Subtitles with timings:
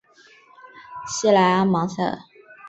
[1.05, 1.95] 西莱阿芒塞。